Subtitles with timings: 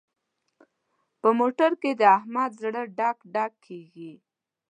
[1.21, 4.11] په موټر کې د احمد زړه ډک ډک کېږي.